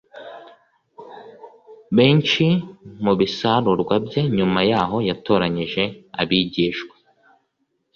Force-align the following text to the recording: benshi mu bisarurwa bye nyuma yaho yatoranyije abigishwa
benshi 1.95 2.45
mu 3.03 3.13
bisarurwa 3.19 3.95
bye 4.05 4.21
nyuma 4.35 4.59
yaho 4.71 4.97
yatoranyije 5.09 5.83
abigishwa 6.21 6.95